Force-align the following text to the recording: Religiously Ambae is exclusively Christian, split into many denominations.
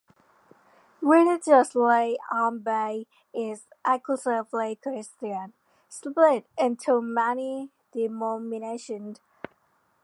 Religiously 1.03 2.17
Ambae 2.31 3.05
is 3.35 3.67
exclusively 3.87 4.75
Christian, 4.81 5.53
split 5.89 6.47
into 6.57 7.03
many 7.03 7.69
denominations. 7.91 9.19